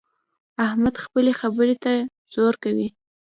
[0.65, 1.93] احمد خپلې خبرې ته
[2.33, 2.87] زور کوي.